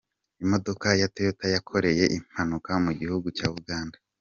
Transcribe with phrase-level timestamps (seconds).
[0.43, 3.97] Imodoka ya Toyota yakoreye impanuka mu gihugu cya Uganda